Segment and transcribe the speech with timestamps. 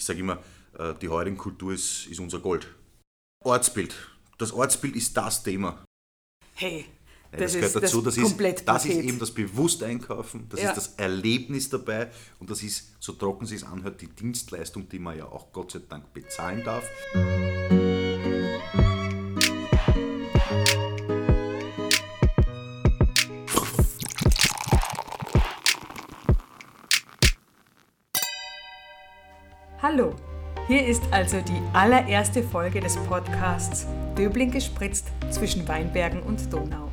[0.00, 0.38] Ich sage immer,
[0.78, 2.66] äh, die Heuringkultur ist, ist unser Gold.
[3.44, 3.94] Ortsbild.
[4.38, 5.84] Das Ortsbild ist das Thema.
[6.54, 6.86] Hey,
[7.32, 8.00] Ja, das, gehört ist dazu.
[8.00, 10.70] das Das, ist, das ist eben das Bewussteinkaufen, das Ja.
[10.70, 14.98] ist das Erlebnis dabei und das ist, so trocken es sich anhört, die Dienstleistung, die
[14.98, 16.88] man ja auch Gott sei Dank bezahlen darf.
[30.70, 36.88] Hier ist also die allererste Folge des Podcasts Döbling gespritzt zwischen Weinbergen und Donau.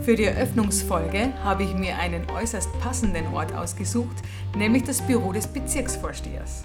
[0.00, 4.16] Für die Eröffnungsfolge habe ich mir einen äußerst passenden Ort ausgesucht,
[4.56, 6.64] nämlich das Büro des Bezirksvorstehers.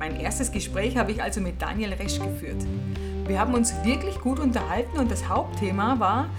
[0.00, 2.66] Mein erstes Gespräch habe ich also mit Daniel Resch geführt.
[3.28, 6.30] Wir haben uns wirklich gut unterhalten und das Hauptthema war,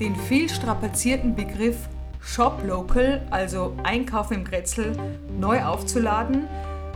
[0.00, 1.76] den viel strapazierten Begriff
[2.22, 4.96] Shop Local, also Einkaufen im Grätzl,
[5.38, 6.48] neu aufzuladen,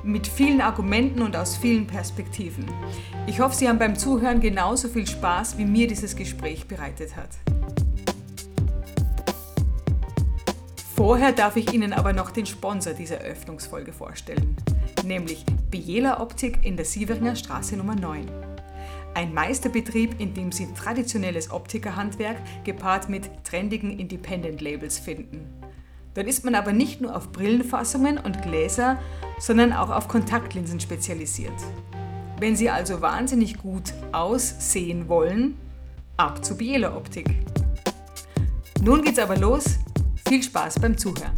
[0.06, 2.64] mit vielen Argumenten und aus vielen Perspektiven.
[3.26, 7.30] Ich hoffe, Sie haben beim Zuhören genauso viel Spaß, wie mir dieses Gespräch bereitet hat.
[10.94, 14.56] Vorher darf ich Ihnen aber noch den Sponsor dieser Eröffnungsfolge vorstellen,
[15.04, 18.30] nämlich Biela Optik in der Sieveringer Straße Nummer 9.
[19.14, 25.65] Ein Meisterbetrieb, in dem Sie traditionelles Optikerhandwerk gepaart mit trendigen Independent-Labels finden.
[26.16, 28.98] Dort ist man aber nicht nur auf Brillenfassungen und Gläser,
[29.38, 31.52] sondern auch auf Kontaktlinsen spezialisiert.
[32.40, 35.58] Wenn Sie also wahnsinnig gut aussehen wollen,
[36.16, 37.28] ab zu Biela Optik.
[38.82, 39.78] Nun geht's aber los.
[40.26, 41.32] Viel Spaß beim Zuhören.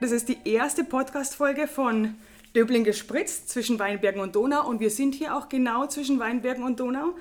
[0.00, 2.14] Das ist die erste Podcast-Folge von
[2.56, 6.80] Döbling gespritzt zwischen Weinbergen und Donau und wir sind hier auch genau zwischen Weinbergen und
[6.80, 7.14] Donau.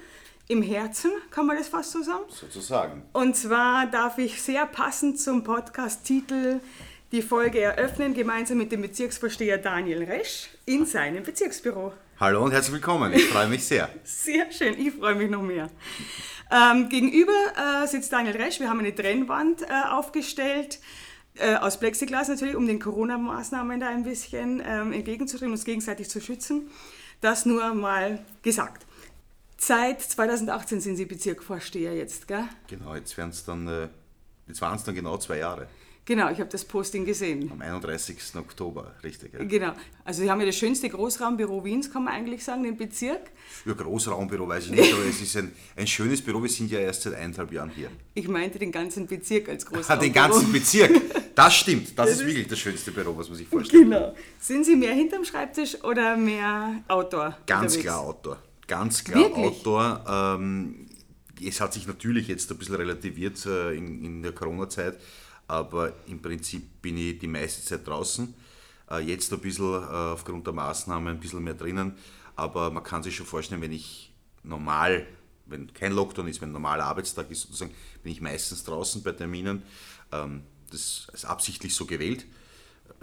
[0.52, 2.24] Im Herzen, kann man das fast so sagen?
[2.28, 3.04] Sozusagen.
[3.14, 6.60] Und zwar darf ich sehr passend zum Podcast-Titel
[7.12, 11.94] die Folge eröffnen, gemeinsam mit dem Bezirksvorsteher Daniel Resch in seinem Bezirksbüro.
[12.20, 13.90] Hallo und herzlich willkommen, ich freue mich sehr.
[14.04, 15.70] Sehr schön, ich freue mich noch mehr.
[16.50, 17.32] Ähm, gegenüber
[17.84, 18.60] äh, sitzt Daniel Resch.
[18.60, 20.80] Wir haben eine Trennwand äh, aufgestellt,
[21.36, 26.20] äh, aus Plexiglas natürlich, um den Corona-Maßnahmen da ein bisschen ähm, entgegenzutreten, uns gegenseitig zu
[26.20, 26.72] schützen.
[27.22, 28.88] Das nur mal gesagt.
[29.62, 32.46] Seit 2018 sind Sie Bezirkvorsteher jetzt, gell?
[32.68, 33.88] Genau, jetzt werden es dann, äh,
[34.48, 35.68] jetzt waren es dann genau zwei Jahre.
[36.06, 37.52] Genau, ich habe das Posting gesehen.
[37.52, 38.18] Am 31.
[38.38, 39.34] Oktober, richtig.
[39.34, 39.44] Ja.
[39.44, 39.74] Genau.
[40.04, 43.30] Also Sie haben ja das schönste Großraumbüro Wiens, kann man eigentlich sagen, den Bezirk.
[43.64, 46.42] Für Großraumbüro weiß ich nicht, aber es ist ein, ein schönes Büro.
[46.42, 47.92] Wir sind ja erst seit eineinhalb Jahren hier.
[48.16, 50.02] Ich meinte den ganzen Bezirk als Ah, Großraumbüro.
[50.02, 50.92] den ganzen Bezirk.
[51.36, 52.00] Das stimmt.
[52.00, 53.84] Das, ist ist- wirklich das schönste Büro, was man sich vorstellt.
[53.84, 54.16] Genau.
[54.40, 57.38] Sind Sie mehr hinterm Schreibtisch oder mehr Outdoor?
[57.46, 57.84] Ganz unterwegs?
[57.84, 58.42] klar Outdoor.
[58.70, 59.46] Ganz klar Wirklich?
[59.48, 60.06] Outdoor.
[60.08, 60.86] Ähm,
[61.44, 65.00] es hat sich natürlich jetzt ein bisschen relativiert äh, in, in der Corona-Zeit,
[65.48, 68.32] aber im Prinzip bin ich die meiste Zeit draußen.
[68.92, 71.96] Äh, jetzt ein bisschen äh, aufgrund der Maßnahmen ein bisschen mehr drinnen,
[72.36, 74.14] aber man kann sich schon vorstellen, wenn ich
[74.44, 75.08] normal,
[75.48, 79.14] wenn kein Lockdown ist, wenn ein normaler Arbeitstag ist, sozusagen, bin ich meistens draußen bei
[79.14, 79.64] Terminen.
[80.12, 82.28] Ähm, das ist absichtlich so gewählt.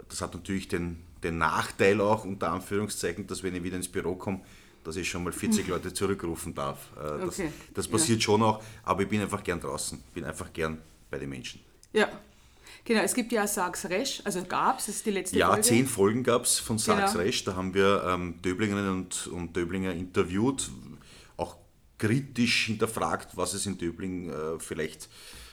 [0.07, 4.15] Das hat natürlich den, den Nachteil auch, unter Anführungszeichen, dass wenn ich wieder ins Büro
[4.15, 4.39] komme,
[4.87, 6.77] dass ich schon mal 40 Leute zurückrufen darf.
[6.97, 10.51] Äh, Das, Okay, das passiert schon auch, aber ich bin einfach gern draußen, bin einfach
[10.53, 10.79] gern
[11.11, 11.59] bei den Menschen.
[11.93, 12.07] Ja.
[12.85, 15.61] Genau, es gibt ja Sags Resch, also gab es, das ist die letzte Ja, Folge.
[15.63, 17.23] zehn Folgen gab es von Sachs Genau.
[17.23, 17.45] Recht.
[17.45, 20.69] Da haben wir ähm, Döblingerinnen und, und Döblinger interviewt,
[21.35, 21.57] auch
[21.97, 25.09] kritisch hinterfragt, was es in Döbling äh, vielleicht,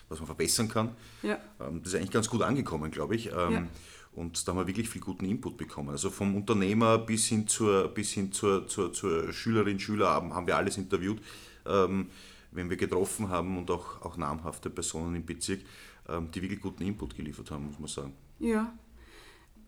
[0.08, 0.94] was man verbessern kann.
[1.22, 1.38] Ja.
[1.60, 3.26] Ähm, das ist eigentlich ganz gut angekommen, glaube ich.
[3.32, 3.66] Ähm, Ja.
[4.14, 5.90] Und da haben wir wirklich viel guten Input bekommen.
[5.90, 10.56] Also vom Unternehmer bis hin zur, bis hin zur, zur, zur Schülerin, Schüler haben, wir
[10.56, 11.20] alles interviewt,
[11.66, 12.08] ähm,
[12.52, 15.60] wenn wir getroffen haben und auch, auch namhafte Personen im Bezirk,
[16.08, 18.12] ähm, die wirklich guten Input geliefert haben, muss man sagen.
[18.38, 18.72] Ja.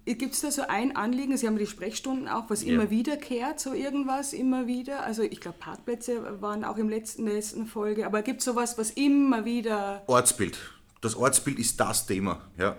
[0.05, 2.75] Gibt es da so ein Anliegen, Sie haben die Sprechstunden auch, was Ja.
[2.75, 5.03] immer wiederkehrt, so irgendwas immer wieder?
[5.03, 8.93] Also ich glaube, Parkplätze waren auch im letzten, letzten Folge, aber gibt es sowas, was
[8.93, 10.05] immer wieder...
[10.07, 10.57] Ortsbild.
[11.01, 12.41] Das Ortsbild ist das Thema.
[12.57, 12.77] Ja.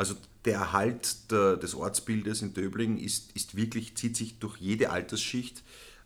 [0.00, 0.14] Also
[0.46, 5.62] der Erhalt der, des Ortsbildes in Döbling ist, ist wirklich, zieht sich durch jede Altersschicht,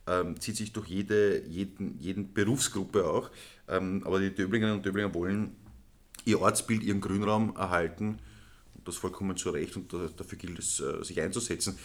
[0.08, 3.30] ähm, zieht sich durch jede jeden, jeden Berufsgruppe auch.
[3.68, 5.54] Ähm, aber die Döblingerinnen und Döblinger wollen
[6.24, 8.18] ihr Ortsbild, ihren Grünraum erhalten.
[8.74, 11.78] Und das vollkommen zu Recht und da, dafür gilt es, äh, sich einzusetzen.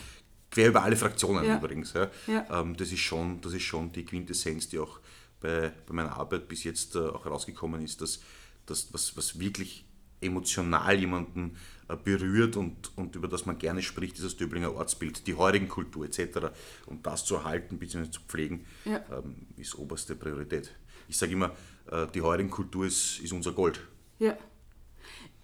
[0.50, 1.58] Quer über alle Fraktionen Ja.
[1.58, 1.94] übrigens.
[1.94, 2.10] Ja.
[2.26, 2.62] Ja.
[2.62, 5.00] Ähm, das, ist schon, das ist schon die Quintessenz, die auch
[5.42, 8.20] bei, bei meiner Arbeit bis jetzt äh, auch herausgekommen ist, dass,
[8.66, 9.86] dass was, was wirklich
[10.22, 11.56] emotional jemanden
[11.96, 16.50] berührt und, und über das man gerne spricht, ist das Döblinger Ortsbild, die Heurigenkultur etc.
[16.86, 18.12] Und das zu erhalten bzw.
[18.12, 19.04] zu pflegen, Ja.
[19.12, 20.72] ähm, ist oberste Priorität.
[21.08, 21.52] Ich sage immer,
[21.92, 23.82] äh, die Heurigenkultur ist, ist unser Gold.
[24.20, 24.38] Ja.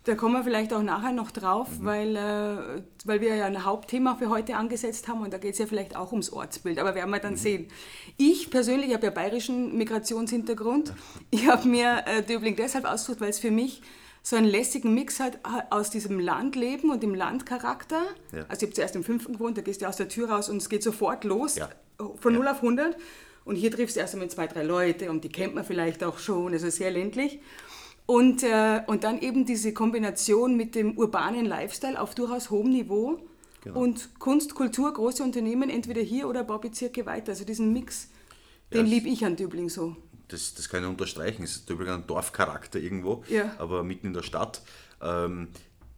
[0.06, 1.86] Da kommen wir vielleicht auch nachher noch drauf, mhm.
[1.86, 5.58] weil, äh, weil wir ja ein Hauptthema für heute angesetzt haben und da geht es
[5.58, 7.38] ja vielleicht auch ums Ortsbild, aber werden wir dann mhm.
[7.38, 7.68] sehen.
[8.16, 10.94] Ich persönlich habe ja bayerischen Migrationshintergrund.
[11.32, 13.82] Ich habe mir äh, Döbling deshalb ausgesucht, weil es für mich
[14.26, 15.38] so einen lässigen Mix hat
[15.70, 18.02] aus diesem Landleben und dem Landcharakter.
[18.32, 18.46] Ja.
[18.48, 20.58] Also ich habe zuerst im fünften gewohnt, da gehst du aus der Tür raus und
[20.58, 21.70] es geht sofort los, ja.
[21.98, 22.40] von ja.
[22.40, 22.98] 0 auf 100.
[23.44, 26.18] Und hier triffst du erst einmal zwei, drei Leute und die kennt man vielleicht auch
[26.18, 27.38] schon, also sehr ländlich.
[28.08, 33.20] Und, äh, und dann eben diese Kombination mit dem urbanen Lifestyle auf durchaus hohem Niveau
[33.64, 33.80] genau.
[33.80, 37.34] und Kunst, Kultur, große Unternehmen, entweder hier oder ein paar Bezirke weiter.
[37.34, 38.10] Also diesen Mix,
[38.74, 39.96] den ja, liebe ich an Döbling so.
[40.28, 41.44] Das, das kann ich unterstreichen.
[41.44, 43.54] Es ist Döbling ein Dorfcharakter irgendwo, ja.
[43.58, 44.62] aber mitten in der Stadt.
[45.02, 45.50] Ähm,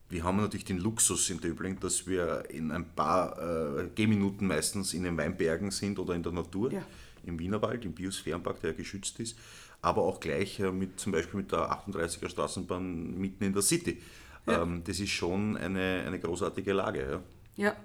[0.10, 4.94] wir haben natürlich den Luxus in Döbling, dass wir in ein paar äh, Gehminuten meistens
[4.94, 6.82] in den Weinbergen sind oder in der Natur, ja.
[7.26, 9.36] im Wienerwald, im Biosphärenpark, der geschützt ist
[9.82, 14.02] aber auch gleich äh, mit, zum Beispiel mit der 38er Straßenbahn mitten in der City.
[14.46, 14.64] Ja.
[14.64, 17.22] Ähm, das ist schon eine, eine großartige Lage.
[17.56, 17.66] Ja.
[17.66, 17.76] ja.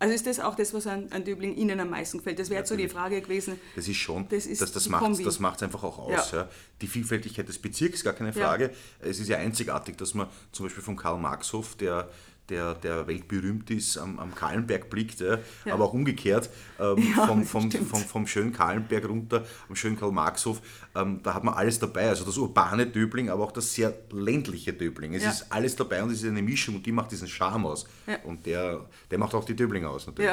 [0.00, 2.38] Also ist das auch das, was an, an Döbling Ihnen am meisten gefällt?
[2.38, 3.60] Das wäre jetzt so die Frage gewesen.
[3.76, 6.32] Das ist schon, das, ist das, das macht es einfach auch aus.
[6.32, 6.38] Ja.
[6.38, 6.48] Ja.
[6.80, 8.70] Die Vielfältigkeit des Bezirks, gar keine Frage.
[9.00, 12.08] Es ist ja einzigartig, dass man zum Beispiel vom Karl-Marx-Hof, der
[12.50, 15.38] der, der weltberühmt ist, am, am Kahlenberg blickt, ja.
[15.64, 15.74] Ja.
[15.74, 20.60] aber auch umgekehrt, ähm, ja, vom, vom, vom, vom, schönen Kahlenberg runter, am schönen Karl-Marx-Hof,
[20.94, 24.72] ähm, da hat man alles dabei, also das urbane Döbling, aber auch das sehr ländliche
[24.72, 25.14] Döbling.
[25.14, 27.86] Es ist alles dabei und es ist eine Mischung und die macht diesen Charme aus.
[28.24, 30.30] Und der, der macht auch die Döbling aus natürlich.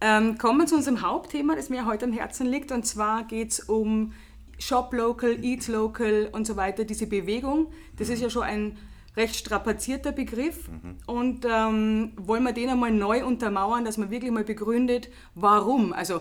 [0.00, 3.50] Ähm, kommen wir zu unserem Hauptthema, das mir heute am Herzen liegt, und zwar geht
[3.50, 4.12] es um
[4.58, 7.72] Shop Local, Eat Local und so weiter, diese Bewegung.
[7.96, 8.76] Das ist ja schon ein
[9.18, 10.96] recht strapazierter Begriff mhm.
[11.06, 16.20] und ähm, wollen wir den einmal neu untermauern, dass man wirklich mal begründet, warum, also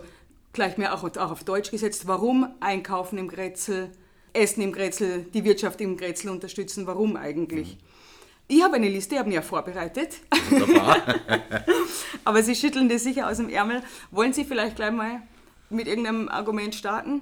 [0.51, 3.91] gleich mehr auch, auch auf Deutsch gesetzt, warum einkaufen im Grätzl,
[4.33, 7.75] Essen im Grätzl, die Wirtschaft im Grätzl unterstützen, warum eigentlich.
[7.75, 7.87] Mhm.
[8.49, 10.15] Ich habe eine Liste, ich habe mir ja vorbereitet.
[12.23, 13.83] Aber Sie schütteln das sicher aus dem Ärmel.
[14.09, 15.21] Wollen Sie vielleicht gleich mal
[15.69, 17.21] mit irgendeinem Argument starten?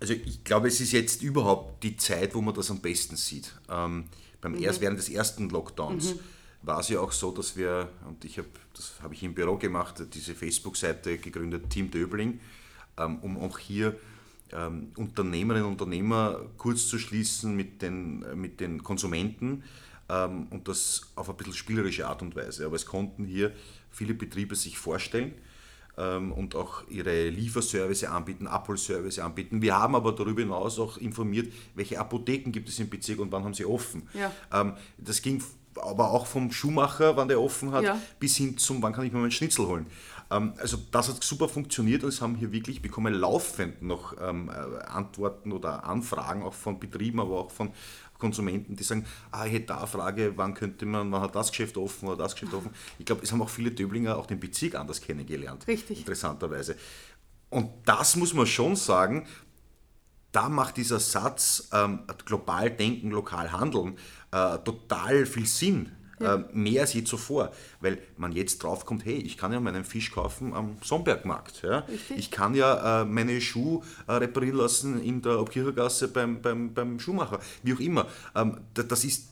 [0.00, 3.54] Also ich glaube, es ist jetzt überhaupt die Zeit, wo man das am besten sieht.
[3.70, 4.06] Ähm,
[4.42, 4.62] beim mhm.
[4.62, 6.20] erst, während des ersten Lockdowns mhm.
[6.60, 9.56] war es ja auch so, dass wir, und ich habe, das habe ich im Büro
[9.56, 12.40] gemacht, diese Facebook-Seite gegründet, Team Döbling,
[12.98, 13.96] ähm, um auch hier
[14.52, 19.64] ähm, Unternehmerinnen und Unternehmer kurz zu schließen mit den, mit den Konsumenten
[20.10, 22.66] ähm, und das auf ein bisschen spielerische Art und Weise.
[22.66, 23.52] Aber es konnten hier
[23.90, 25.32] viele Betriebe sich vorstellen
[26.32, 29.62] und auch ihre Lieferservice anbieten, Abholservice anbieten.
[29.62, 33.44] Wir haben aber darüber hinaus auch informiert, welche Apotheken gibt es im Bezirk und wann
[33.44, 34.08] haben sie offen.
[34.14, 34.32] Ja.
[34.52, 35.42] Ähm, das ging
[35.80, 37.98] aber auch vom Schuhmacher, wann der offen hat, ja.
[38.18, 39.86] bis hin zum, wann kann ich mir meinen Schnitzel holen.
[40.30, 44.50] Ähm, also das hat super funktioniert und es haben hier wirklich, bekommen laufend noch ähm,
[44.50, 47.70] äh, Antworten oder Anfragen auch von Betrieben, aber auch von
[48.22, 51.50] Konsumenten, die sagen, ah, ich hätte da eine Frage, wann könnte man, wann hat das
[51.50, 52.70] Geschäft offen oder das Geschäft offen.
[52.98, 55.66] Ich glaube, es haben auch viele Döblinger auch den Bezirk anders kennengelernt.
[55.66, 55.98] Richtig.
[55.98, 56.76] Interessanterweise.
[57.50, 59.26] Und das muss man schon sagen,
[60.30, 63.98] da macht dieser Satz ähm, global denken, lokal handeln
[64.30, 65.92] äh, total viel Sinn
[66.22, 66.36] ja.
[66.36, 70.10] äh, mehr als je zuvor, weil man jetzt draufkommt, hey, ich kann ja meinen Fisch
[70.10, 71.62] kaufen am Sonnbergmarkt.
[71.62, 71.86] Ja?
[72.16, 76.98] Ich kann ja äh, meine Schuhe äh, reparieren lassen in der Obkirchergasse beim, beim, beim
[76.98, 78.06] Schuhmacher, wie auch immer.
[78.34, 79.28] Ähm, das ist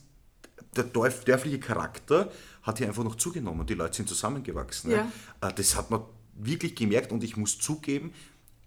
[0.76, 2.30] der dörfliche Charakter
[2.62, 3.66] hat hier einfach noch zugenommen.
[3.66, 4.90] Die Leute sind zusammengewachsen.
[4.90, 5.08] Ja.
[5.42, 5.48] Ja.
[5.48, 6.02] Äh, das hat man
[6.34, 8.12] wirklich gemerkt und ich muss zugeben,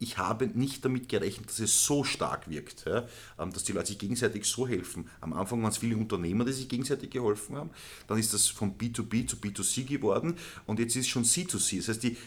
[0.03, 3.07] ich habe nicht damit gerechnet, dass es so stark wirkt, ja,
[3.39, 5.09] ähm, dass die Leute sich gegenseitig so helfen.
[5.21, 7.69] Am Anfang waren es viele Unternehmer, die sich gegenseitig geholfen haben.
[8.07, 11.77] Dann ist das von B2B zu B2C geworden und jetzt ist es schon C2C.
[11.77, 12.17] Das heißt, die,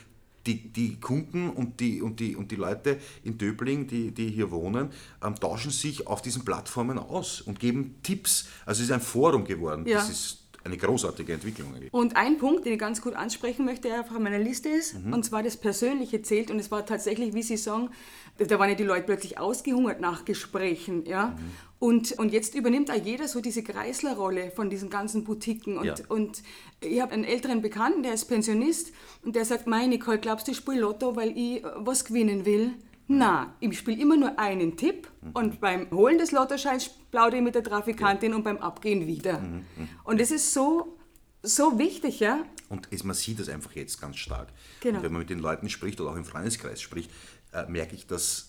[0.46, 4.50] die, die Kunden und die, und, die, und die Leute in Döbling, die, die hier
[4.50, 4.90] wohnen,
[5.22, 8.46] ähm, tauschen sich auf diesen Plattformen aus und geben Tipps.
[8.64, 9.86] Also es ist ein Forum geworden.
[9.86, 9.98] Ja.
[9.98, 11.74] Das ist eine großartige Entwicklung.
[11.92, 15.02] Und ein Punkt, den ich ganz gut ansprechen möchte, der einfach auf meiner Liste ist,
[15.02, 15.12] mhm.
[15.12, 16.50] und zwar das Persönliche zählt.
[16.50, 17.90] Und es war tatsächlich, wie Sie sagen,
[18.38, 21.06] da waren ja die Leute plötzlich ausgehungert nach Gesprächen.
[21.06, 21.28] Ja?
[21.28, 21.36] Mhm.
[21.78, 25.78] Und, und jetzt übernimmt auch jeder so diese Kreislerrolle von diesen ganzen Boutiquen.
[25.78, 25.94] Und, ja.
[26.08, 26.42] und
[26.80, 28.92] ich habe einen älteren Bekannten, der ist Pensionist,
[29.24, 32.74] und der sagt, meine Nicole, glaubst du, ich spiele Lotto, weil ich was gewinnen will?
[33.08, 35.30] Na, ich spiele immer nur einen Tipp mhm.
[35.32, 39.40] und beim Holen des Lottoscheins plaudere ich mit der Trafikantin und beim Abgehen wieder.
[39.40, 39.64] Mhm.
[39.76, 39.88] mhm.
[40.04, 40.98] Und das ist so,
[41.42, 42.44] so wichtig, ja.
[42.68, 44.48] Und es, man sieht das einfach jetzt ganz stark.
[44.80, 44.98] Genau.
[44.98, 47.10] Und wenn man mit den Leuten spricht oder auch im Freundeskreis spricht,
[47.52, 48.48] äh, merke ich das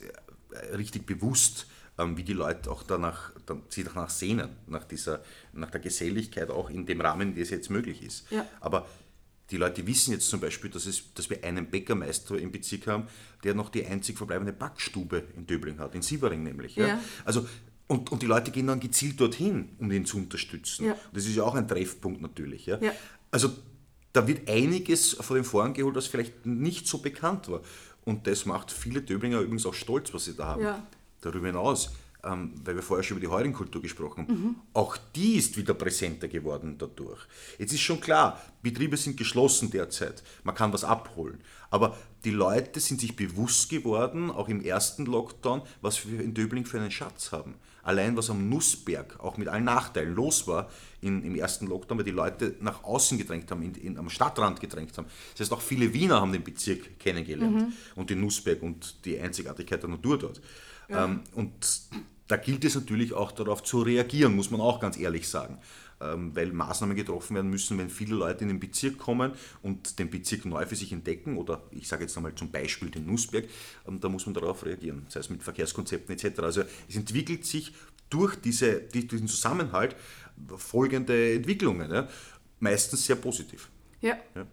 [0.51, 1.67] äh, richtig bewusst,
[1.99, 5.21] ähm, wie die Leute auch danach, dann, sich danach sehnen, nach, dieser,
[5.53, 8.29] nach der Geselligkeit auch in dem Rahmen, der es jetzt möglich ist.
[8.31, 8.45] Ja.
[8.59, 8.87] Aber
[9.51, 13.07] die Leute wissen jetzt zum Beispiel, dass, es, dass wir einen Bäckermeister im Bezirk haben,
[13.43, 16.75] der noch die einzig verbleibende Backstube in Döbling hat, in Sievering nämlich.
[16.75, 16.87] Ja.
[16.87, 16.99] ja.
[17.23, 17.47] Also
[17.87, 20.87] Und, und die Leute gehen dann gezielt dorthin, um ihn zu unterstützen.
[20.87, 20.97] Ja.
[21.13, 22.65] Das ist ja auch ein Treffpunkt natürlich.
[22.65, 22.77] Ja?
[22.81, 22.91] Ja.
[23.31, 23.51] Also
[24.11, 27.61] da wird einiges von den Vorhang geholt, was vielleicht nicht so bekannt war.
[28.03, 30.63] Und das macht viele Döblinger übrigens auch stolz, was sie da haben.
[30.63, 30.85] Ja.
[31.21, 31.91] Darüber hinaus,
[32.27, 34.55] ähm, weil wir vorher schon über die Heuringkultur gesprochen haben, Mhm.
[34.73, 37.21] auch die ist wieder präsenter geworden dadurch.
[37.57, 41.39] Jetzt ist schon klar, Betriebe sind geschlossen derzeit, man kann was abholen.
[41.69, 46.65] Aber die Leute sind sich bewusst geworden, auch im ersten Lockdown, was wir in Döbling
[46.65, 47.55] für einen Schatz haben.
[47.83, 50.69] Allein was am Nussberg, auch mit allen Nachteilen, los war
[50.99, 54.59] in, im ersten Lockdown, weil die Leute nach außen gedrängt haben, in, in, am Stadtrand
[54.59, 55.07] gedrängt haben.
[55.31, 59.81] Das heißt, auch viele Wiener haben den Bezirk kennengelernt und den Nussberg und die Einzigartigkeit
[59.81, 60.41] der Natur dort.
[60.89, 61.51] Ähm, und
[62.27, 65.59] da gilt es natürlich auch darauf zu reagieren, muss man auch ganz ehrlich sagen.
[65.99, 69.31] Ähm, weil Maßnahmen getroffen werden müssen, wenn viele Leute in den Bezirk kommen
[69.63, 73.07] und den Bezirk neu für sich entdecken oder ich sage jetzt einmal zum Beispiel den
[73.07, 73.45] Nussberg,
[73.87, 76.39] ähm, da muss man darauf reagieren, sei es mit Verkehrskonzepten etc.
[76.41, 77.73] Also es entwickelt sich
[78.11, 79.95] durch diese, die- diesen Zusammenhalt
[80.57, 82.07] folgende Entwicklungen, ja?
[82.59, 83.69] meistens sehr positiv.
[84.01, 84.17] Ja.
[84.35, 84.45] Ja.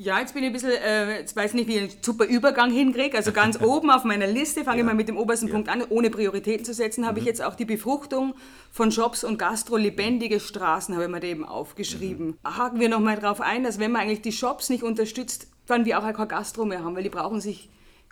[0.00, 2.70] Ja, jetzt bin ich ein bisschen, äh, jetzt weiß nicht, wie ich einen super Übergang
[2.70, 3.16] hinkriege.
[3.16, 6.08] Also ganz oben auf meiner Liste, fange ich mal mit dem obersten Punkt an, ohne
[6.08, 8.34] Prioritäten zu setzen, habe ich jetzt auch die Befruchtung
[8.70, 12.38] von Shops und Gastro, lebendige Straßen, habe ich mir da eben aufgeschrieben.
[12.44, 15.98] Haken wir nochmal drauf ein, dass wenn man eigentlich die Shops nicht unterstützt, dann wir
[15.98, 17.68] auch kein Gastro mehr haben, weil die brauchen sich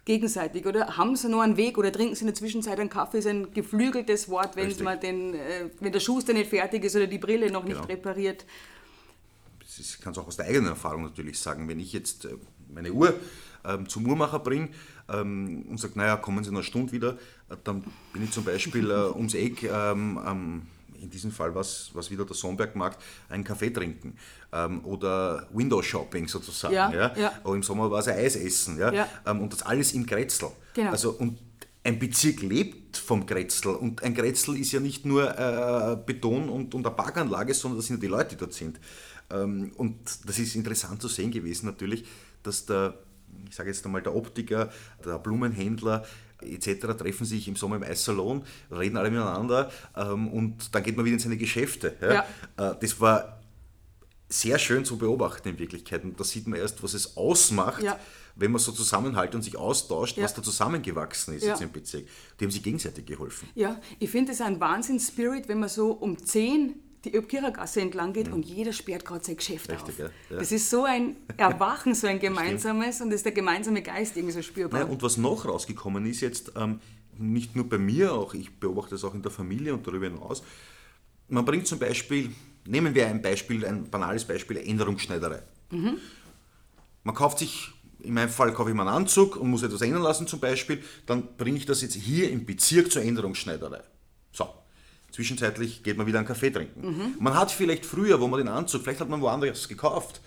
[0.06, 0.96] gegenseitig, oder?
[0.96, 3.52] Haben sie nur einen Weg oder trinken sie in der Zwischenzeit einen Kaffee, ist ein
[3.52, 4.84] geflügeltes Wort, wenn, Richtig.
[4.84, 7.86] man den, äh, wenn der Schuster nicht fertig ist oder die Brille noch nicht Genau.
[7.88, 8.44] repariert.
[9.78, 12.36] Ich kann es auch aus der eigenen Erfahrung natürlich sagen, wenn ich jetzt äh,
[12.72, 13.14] meine Uhr
[13.64, 14.68] ähm, zum Uhrmacher bringe
[15.08, 17.12] ähm, und sage, naja, kommen Sie in einer Stunde wieder,
[17.48, 20.62] äh, dann bin ich zum Beispiel äh, ums Eck, ähm, ähm,
[21.00, 24.16] in diesem Fall was, was wieder der Sonnbergmarkt, einen Kaffee trinken
[24.52, 26.74] ähm, oder Window Shopping sozusagen.
[26.74, 27.32] Ja, Ja, ja.
[27.44, 28.78] Aber im Sommer war es ein Eis essen.
[28.78, 28.92] Ja?
[28.92, 29.08] Ja.
[29.26, 30.46] Ähm, und das alles im Grätzl.
[30.74, 30.90] Genau.
[30.90, 31.38] Also, und
[31.84, 36.74] ein Bezirk lebt vom Grätzl und ein Grätzl ist ja nicht nur äh, Beton und,
[36.74, 38.80] und eine Parkanlage, sondern das sind ja die Leute, die dort sind.
[39.30, 42.04] Ähm, und das ist interessant zu sehen gewesen natürlich,
[42.42, 42.94] dass der,
[43.48, 44.70] ich sage jetzt einmal, der Optiker,
[45.04, 46.04] der Blumenhändler
[46.40, 46.96] etc.
[46.98, 51.14] treffen sich im Sommer im Eissalon, reden alle miteinander ähm, und dann geht man wieder
[51.14, 51.96] in seine Geschäfte.
[52.00, 52.26] Ja?
[52.72, 53.40] Äh, das war
[54.28, 56.02] sehr schön zu beobachten in Wirklichkeit.
[56.04, 57.98] Und da sieht man erst, was es ausmacht, Ja.
[58.34, 62.06] wenn man so zusammenhält und sich austauscht, was da zusammengewachsen ist jetzt im Bezirk.
[62.38, 63.48] Die haben sich gegenseitig geholfen.
[63.54, 66.74] Ja, ich finde es ein Wahnsinns-Spirit, wenn man so um 10
[67.06, 69.74] die Öbkirchergasse entlang geht und jeder sperrt gerade sein Geschäft Mhm.
[69.76, 70.10] Richtig, auf.
[70.30, 70.36] ja.
[70.38, 74.34] Das ist so ein Erwachen, so ein gemeinsames und das ist der gemeinsame Geist irgendwie
[74.34, 74.80] so spürbar.
[74.80, 76.80] Naja, und was noch rausgekommen ist jetzt, ähm,
[77.18, 80.42] nicht nur bei mir, auch ich beobachte das auch in der Familie und darüber hinaus,
[81.28, 82.30] man bringt zum Beispiel,
[82.66, 85.42] nehmen wir ein Beispiel, ein banales Beispiel, Änderungsschneiderei.
[87.02, 87.70] Man kauft sich,
[88.00, 90.82] in meinem Fall kaufe ich mir einen Anzug und muss etwas ändern lassen zum Beispiel,
[91.06, 93.82] dann bringe ich das jetzt hier im Bezirk zur Änderungsschneiderei.
[94.32, 94.48] So.
[95.16, 97.14] Zwischenzeitlich geht man wieder einen Kaffee trinken.
[97.18, 100.20] Man hat vielleicht früher, wo man den Anzug, vielleicht hat man woanders gekauft,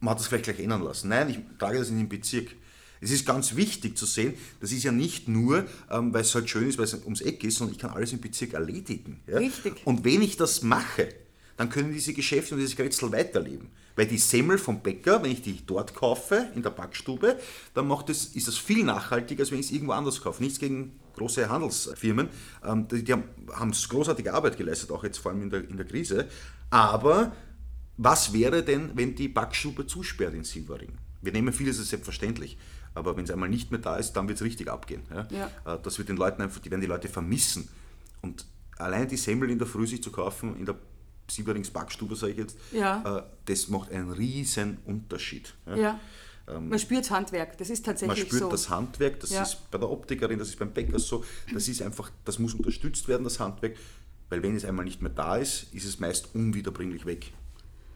[0.00, 1.10] man hat das vielleicht gleich ändern lassen.
[1.10, 2.56] Nein, ich trage das in den Bezirk.
[3.02, 6.48] Es ist ganz wichtig zu sehen, das ist ja nicht nur, ähm, weil es halt
[6.48, 9.20] schön ist, weil es ums Eck ist, sondern ich kann alles im Bezirk erledigen.
[9.26, 9.36] Ja?
[9.36, 9.86] Richtig.
[9.86, 11.10] Und wenn ich das mache,
[11.58, 13.68] dann können diese Geschäfte und dieses Grätzl weiterleben.
[13.96, 17.38] Weil die Semmel vom Bäcker, wenn ich die dort kaufe, in der Backstube,
[17.74, 20.42] dann macht es, ist das viel nachhaltiger, als wenn ich es irgendwo anders kaufe.
[20.42, 22.28] Nichts gegen große Handelsfirmen.
[22.64, 25.86] Ähm, die, haben, haben großartige Arbeit geleistet, auch jetzt vor allem in der, in der
[25.86, 26.28] Krise.
[26.70, 27.32] Aber
[27.96, 30.92] was wäre denn, wenn die Backstube zusperrt in Silbering?
[31.22, 32.58] Wir nehmen vieles als selbstverständlich.
[32.94, 35.02] Aber wenn es einmal nicht mehr da ist, dann wird es richtig abgehen.
[35.10, 35.26] Ja?
[35.30, 35.74] Ja.
[35.74, 37.68] Äh, Das wird den Leuten einfach, die werden die Leute vermissen.
[38.22, 38.46] Und
[38.78, 40.76] allein die Semmel in der Früh sich zu kaufen, in der
[41.28, 43.18] Sieberings Backstube, sage ich jetzt, Ja.
[43.18, 45.54] äh, das macht einen riesen Unterschied.
[45.74, 45.98] ja.
[46.46, 48.50] man spürt Handwerk, das ist Ähm, Man tatsächlich spürt so.
[48.50, 49.42] das Handwerk, das Ja.
[49.42, 53.08] ist bei der Optikerin, das ist beim Bäcker so, das ist einfach, das muss unterstützt
[53.08, 53.76] werden, das Handwerk,
[54.28, 57.32] weil wenn es einmal nicht mehr da ist, ist es meist unwiederbringlich weg.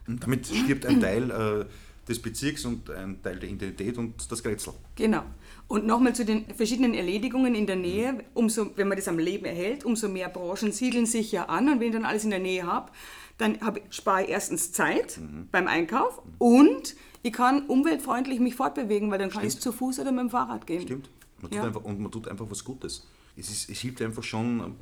[0.06, 1.66] Und damit stirbt ein Teil äh,
[2.08, 4.72] des Bezirks und ein Teil der Identität und das Grätzl.
[4.96, 5.22] Genau.
[5.66, 8.24] Und nochmal zu den verschiedenen Erledigungen in der Nähe.
[8.34, 11.68] Umso, wenn man das am Leben erhält, umso mehr Branchen siedeln sich ja an.
[11.68, 12.90] Und wenn ich dann alles in der Nähe habe,
[13.36, 15.48] dann hab, spare ich erstens Zeit Mhm.
[15.52, 20.10] beim Einkauf und ich kann umweltfreundlich mich fortbewegen, weil dann kann ich zu Fuß oder
[20.12, 20.82] mit dem Fahrrad gehen.
[20.82, 21.10] Stimmt.
[21.40, 21.64] Man tut Ja.
[21.64, 23.06] einfach, und man tut einfach was Gutes.
[23.36, 24.74] Es, ist, es hilft einfach schon,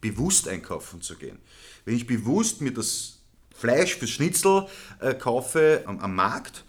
[0.00, 1.38] bewusst einkaufen zu gehen.
[1.84, 3.19] Wenn ich bewusst mir das
[3.60, 4.66] Fleisch fürs Schnitzel
[5.00, 6.64] äh, kaufe am, am Markt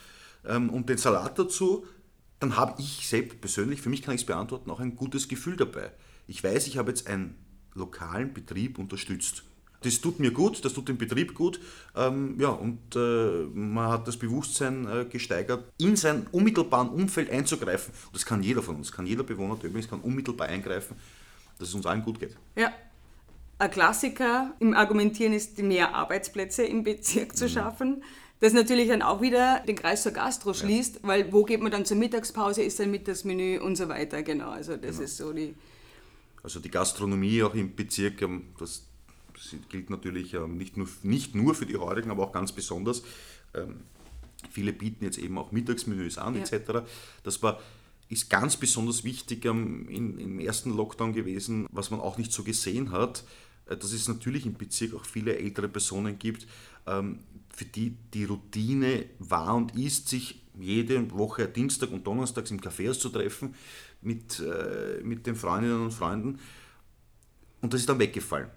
[0.45, 1.85] ähm, und den Salat dazu,
[2.39, 5.55] dann habe ich selbst persönlich, für mich kann ich es beantworten, auch ein gutes Gefühl
[5.55, 5.91] dabei.
[6.27, 7.35] Ich weiß, ich habe jetzt einen
[7.75, 9.43] lokalen Betrieb unterstützt.
[9.83, 11.59] Das tut mir gut, das tut dem Betrieb gut.
[11.95, 17.93] Ähm, ja, und äh, man hat das Bewusstsein äh, gesteigert, in sein unmittelbaren Umfeld einzugreifen.
[18.07, 20.97] Und das kann jeder von uns, kann jeder Bewohner Döblings kann unmittelbar eingreifen,
[21.57, 22.35] dass es uns allen gut geht.
[22.55, 22.71] Ja,
[23.61, 28.01] Ein Klassiker im Argumentieren ist, mehr Arbeitsplätze im Bezirk zu schaffen.
[28.39, 31.01] Das natürlich dann auch wieder den Kreis zur Gastro schließt, ja.
[31.03, 34.23] weil wo geht man dann zur Mittagspause, ist ein Mittagsmenü und so weiter.
[34.23, 35.03] Genau, also das genau.
[35.03, 35.53] ist so die.
[36.41, 38.87] Also die Gastronomie auch im Bezirk, ähm, das
[39.69, 43.03] gilt natürlich ähm, nicht nur, nicht nur für die Heurigen, aber auch ganz besonders.
[43.53, 43.81] Ähm,
[44.49, 46.41] viele bieten jetzt eben auch Mittagsmenüs an, ja.
[46.41, 46.81] etc.
[47.23, 47.59] Das war,
[48.09, 52.91] ist ganz besonders wichtig im, im ersten Lockdown gewesen, was man auch nicht so gesehen
[52.91, 53.23] hat,
[53.79, 56.47] dass es natürlich im Bezirk auch viele ältere Personen gibt,
[56.85, 62.91] für die die Routine war und ist, sich jede Woche Dienstag und Donnerstags im Café
[62.97, 63.55] zu treffen
[64.01, 66.39] mit, äh, mit den Freundinnen und Freunden.
[67.61, 68.49] Und das ist dann weggefallen.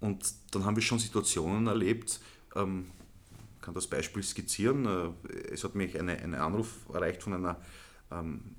[0.00, 2.20] Und dann haben wir schon Situationen erlebt,
[2.54, 2.86] ähm,
[3.56, 4.86] ich kann das Beispiel skizzieren.
[4.86, 7.60] Äh, es hat mich ein Anruf erreicht von einer
[8.10, 8.56] ähm,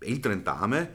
[0.00, 0.88] älteren Dame, äh,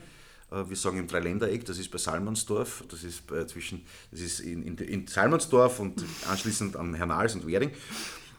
[0.67, 4.63] wir sagen im Dreiländereck, das ist bei Salmansdorf, das ist, bei, zwischen, das ist in,
[4.63, 7.71] in, in Salmansdorf und anschließend an Hernals und Währing.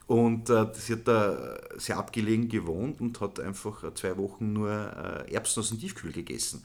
[0.07, 5.33] Und äh, sie hat da sehr abgelegen gewohnt und hat einfach zwei Wochen nur äh,
[5.33, 6.63] Erbsen aus dem Tiefkühl gegessen.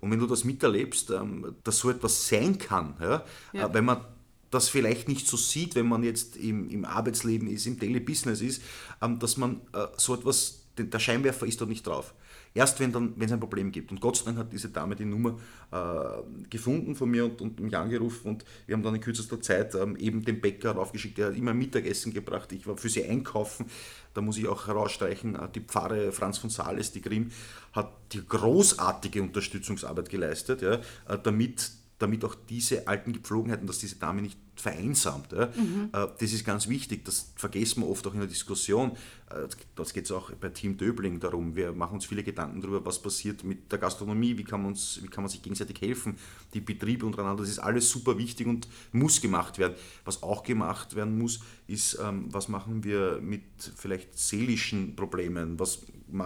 [0.00, 3.66] Und wenn du das miterlebst, ähm, dass so etwas sein kann, ja, ja.
[3.66, 4.04] Äh, wenn man
[4.50, 8.42] das vielleicht nicht so sieht, wenn man jetzt im, im Arbeitsleben ist, im Daily Business
[8.42, 8.62] ist,
[9.00, 12.14] ähm, dass man äh, so etwas, der Scheinwerfer ist da nicht drauf.
[12.54, 13.90] Erst wenn es ein Problem gibt.
[13.90, 15.38] Und Gott sei Dank hat diese Dame die Nummer
[15.70, 19.74] äh, gefunden von mir und, und mich angerufen und wir haben dann in kürzester Zeit
[19.74, 22.52] ähm, eben den Bäcker raufgeschickt, der hat immer Mittagessen gebracht.
[22.52, 23.66] Ich war für sie einkaufen.
[24.14, 27.30] Da muss ich auch herausstreichen, äh, die Pfarre Franz von Sales, die Grimm,
[27.72, 30.74] hat die großartige Unterstützungsarbeit geleistet, ja,
[31.08, 31.70] äh, damit
[32.02, 35.32] damit auch diese alten Gepflogenheiten, dass diese Dame nicht vereinsamt.
[35.32, 35.46] Ja.
[35.46, 35.90] Mhm.
[35.92, 38.92] Äh, das ist ganz wichtig, das vergessen wir oft auch in der Diskussion.
[39.28, 41.56] Äh, das geht es auch bei Team Döbling darum.
[41.56, 45.00] Wir machen uns viele Gedanken darüber, was passiert mit der Gastronomie, wie kann man, uns,
[45.02, 46.16] wie kann man sich gegenseitig helfen,
[46.54, 47.42] die Betriebe untereinander.
[47.42, 49.74] Das ist alles super wichtig und muss gemacht werden.
[50.04, 53.42] Was auch gemacht werden muss, ist, ähm, was machen wir mit
[53.76, 55.58] vielleicht seelischen Problemen?
[55.58, 55.80] Was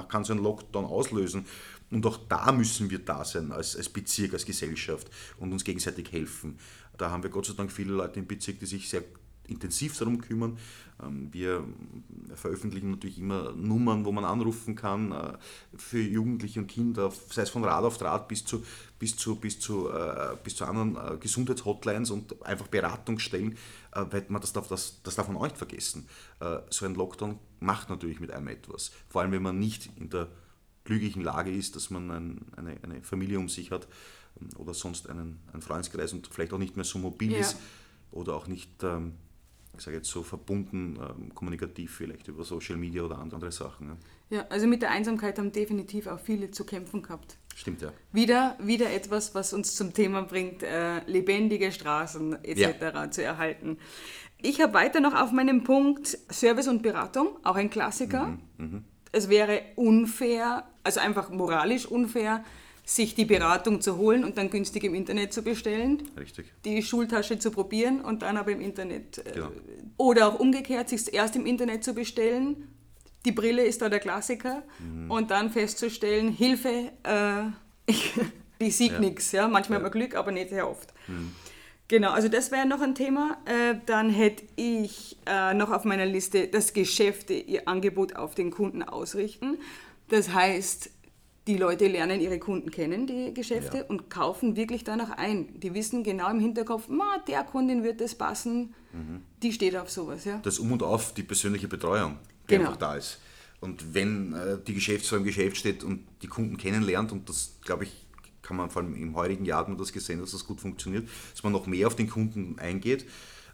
[0.09, 1.47] kann so ein Lockdown auslösen?
[1.90, 5.09] Und auch da müssen wir da sein als, als Bezirk, als Gesellschaft
[5.39, 6.58] und uns gegenseitig helfen.
[6.99, 9.02] Da haben wir Gott sei Dank viele Leute im Bezirk, die sich sehr
[9.49, 10.59] intensiv darum kümmern.
[11.02, 11.65] Ähm, wir
[12.35, 15.32] veröffentlichen natürlich immer Nummern, wo man anrufen kann äh,
[15.76, 18.63] für Jugendliche und Kinder, sei es von Rad auf Draht bis zu,
[18.99, 23.56] bis zu, bis zu, äh, bis zu anderen äh, Gesundheitshotlines und einfach Beratungsstellen,
[23.93, 26.06] weil man das darf, das, das darf man auch nicht vergessen.
[26.69, 30.28] So ein Lockdown macht natürlich mit einem etwas, vor allem wenn man nicht in der
[30.85, 33.89] glücklichen Lage ist, dass man ein, eine, eine Familie um sich hat
[34.56, 37.38] oder sonst einen, einen Freundeskreis und vielleicht auch nicht mehr so mobil ja.
[37.38, 37.56] ist
[38.12, 39.14] oder auch nicht, ähm,
[39.76, 43.99] ich sage jetzt so verbunden, ähm, kommunikativ vielleicht über Social Media oder andere Sachen.
[44.30, 44.38] Ja.
[44.38, 47.36] ja, also mit der Einsamkeit haben definitiv auch viele zu kämpfen gehabt.
[47.54, 47.92] Stimmt, ja.
[48.12, 52.80] Wieder, wieder etwas, was uns zum Thema bringt, äh, lebendige Straßen etc.
[52.80, 53.10] Ja.
[53.10, 53.78] zu erhalten.
[54.42, 58.38] Ich habe weiter noch auf meinem Punkt Service und Beratung, auch ein Klassiker.
[58.58, 58.82] Mhm, mh
[59.16, 62.44] es wäre unfair, also einfach moralisch unfair,
[62.86, 66.08] sich die Beratung zu holen und dann günstig im Internet zu bestellen.
[66.16, 66.52] Richtig.
[66.64, 69.18] Die Schultasche zu probieren und dann aber im Internet.
[69.18, 69.50] Äh, genau.
[69.96, 72.68] Oder auch umgekehrt, sich erst im Internet zu bestellen.
[73.25, 74.62] Die Brille ist da der Klassiker.
[74.78, 75.10] Mhm.
[75.10, 77.46] Und dann festzustellen, Hilfe, äh,
[77.86, 78.12] ich,
[78.60, 79.00] die sieht ja.
[79.00, 79.32] nichts.
[79.32, 79.49] Ja?
[79.49, 79.84] Manchmal ja.
[79.84, 80.94] hat man Glück, aber nicht sehr oft.
[81.08, 81.32] Mhm.
[81.88, 83.38] Genau, also das wäre noch ein Thema.
[83.46, 88.52] Äh, dann hätte ich äh, noch auf meiner Liste, dass Geschäfte ihr Angebot auf den
[88.52, 89.58] Kunden ausrichten.
[90.08, 90.90] Das heißt,
[91.47, 93.85] die Leute lernen ihre Kunden kennen, die Geschäfte, ja.
[93.85, 95.61] und kaufen wirklich danach ein.
[95.61, 99.23] Die wissen genau im Hinterkopf, Ma, der Kundin wird das passen, mhm.
[99.43, 100.25] die steht auf sowas.
[100.25, 100.39] Ja.
[100.43, 102.67] Das Um und Auf, die persönliche Betreuung, die genau.
[102.67, 103.21] einfach da ist.
[103.61, 107.85] Und wenn äh, die Geschäftsführung im Geschäft steht und die Kunden kennenlernt, und das, glaube
[107.85, 108.06] ich,
[108.43, 111.09] kann man vor allem im heurigen Jahr hat man das gesehen, dass das gut funktioniert,
[111.32, 113.06] dass man noch mehr auf den Kunden eingeht,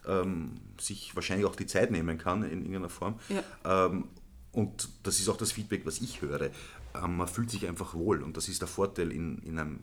[0.07, 3.19] ähm, sich wahrscheinlich auch die Zeit nehmen kann in irgendeiner Form.
[3.29, 3.85] Ja.
[3.87, 4.05] Ähm,
[4.53, 6.49] und das ist auch das Feedback, was ich höre.
[6.95, 9.79] Ähm, man fühlt sich einfach wohl und das ist der Vorteil in, in einem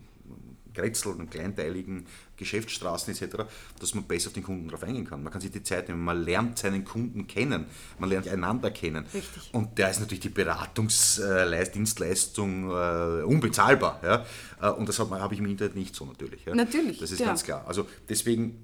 [0.73, 2.05] Grätzl, einem kleinteiligen
[2.37, 3.43] Geschäftsstraßen etc.,
[3.79, 5.23] dass man besser auf den Kunden darauf eingehen kann.
[5.23, 7.65] Man kann sich die Zeit nehmen, man lernt seinen Kunden kennen,
[7.99, 9.05] man lernt einander kennen.
[9.13, 9.53] Richtig.
[9.53, 13.99] Und da ist natürlich die Beratungsdienstleistung äh, unbezahlbar.
[14.03, 14.25] Ja?
[14.61, 16.45] Äh, und das habe ich im Internet nicht so natürlich.
[16.45, 16.55] Ja?
[16.55, 16.99] Natürlich.
[16.99, 17.25] Das ist ja.
[17.27, 17.65] ganz klar.
[17.67, 18.63] Also deswegen,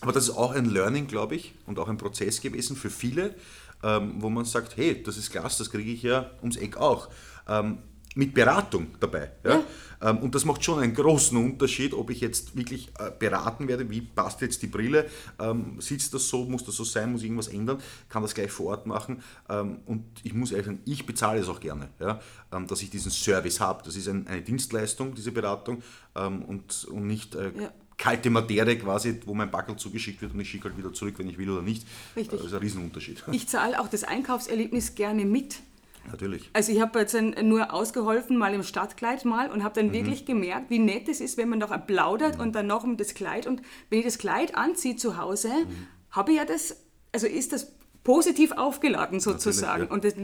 [0.00, 3.36] aber das ist auch ein Learning, glaube ich, und auch ein Prozess gewesen für viele,
[3.84, 7.10] ähm, wo man sagt, hey, das ist klasse, das kriege ich ja ums Eck auch.
[7.46, 7.78] Ähm,
[8.14, 9.32] mit Beratung dabei.
[9.44, 9.50] Ja?
[9.50, 9.64] ja.
[10.10, 13.88] Ähm, und das macht schon einen großen Unterschied, ob ich jetzt wirklich äh, beraten werde,
[13.90, 15.06] wie passt jetzt die Brille,
[15.38, 18.50] ähm, sitzt das so, muss das so sein, muss ich irgendwas ändern, kann das gleich
[18.50, 19.22] vor Ort machen.
[19.48, 22.20] Ähm, und ich muss ehrlich sagen, ich bezahle es auch gerne, ja?
[22.50, 23.82] dass ich diesen Service habe.
[23.84, 25.82] Das ist eine Dienstleistung, diese Beratung
[26.14, 27.72] und, und nicht äh, ja.
[27.96, 31.28] Kalte Materie quasi, wo mein Backel zugeschickt wird und ich schicke halt wieder zurück, wenn
[31.28, 31.86] ich will oder nicht.
[32.16, 32.38] Richtig.
[32.38, 33.22] Das ist ein Riesenunterschied.
[33.32, 35.56] Ich zahle auch das Einkaufserlebnis gerne mit.
[36.10, 36.50] Natürlich.
[36.52, 39.92] Also ich habe jetzt nur ausgeholfen, mal im Stadtkleid mal und habe dann Mhm.
[39.94, 43.14] wirklich gemerkt, wie nett es ist, wenn man noch plaudert und dann noch um das
[43.14, 43.46] Kleid.
[43.46, 45.86] Und wenn ich das Kleid anziehe zu Hause, Mhm.
[46.10, 46.76] habe ich ja das,
[47.12, 49.84] also ist das positiv aufgeladen sozusagen.
[49.84, 49.90] ja.
[49.90, 50.14] Und das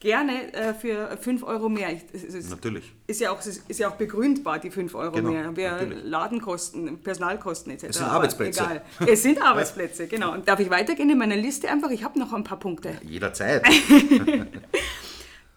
[0.00, 1.92] gerne äh, für 5 Euro mehr.
[1.92, 2.92] Ich- Es ist, Natürlich.
[3.06, 5.56] ist, ja auch, es ist ja auch begründbar, die 5 Euro Genau, mehr.
[5.56, 6.04] Wir natürlich.
[6.04, 7.84] Ladenkosten, Personalkosten etc.
[7.88, 8.60] Es sind Arbeitsplätze.
[8.62, 8.82] Egal.
[9.08, 10.32] Es sind Arbeitsplätze, genau.
[10.32, 11.90] Und darf ich weitergehen in meiner Liste einfach?
[11.90, 12.98] Ich habe noch ein paar Punkte.
[13.02, 13.64] Jederzeit.